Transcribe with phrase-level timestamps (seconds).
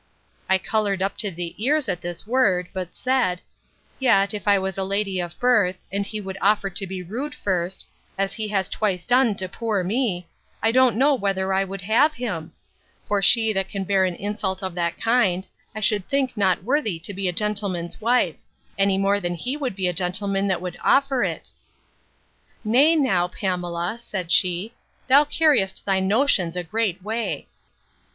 [0.49, 3.39] I coloured up to the ears at this word: but said,
[3.99, 7.35] Yet, if I was the lady of birth, and he would offer to be rude
[7.35, 7.85] first,
[8.17, 10.27] as he has twice done to poor me,
[10.63, 12.51] I don't know whether I would have him:
[13.05, 16.97] For she that can bear an insult of that kind, I should think not worthy
[16.97, 18.37] to be a gentleman's wife:
[18.79, 21.51] any more than he would be a gentleman that would offer it.
[22.63, 24.73] Nay, now, Pamela, said she,
[25.07, 27.45] thou carriest thy notions a great way.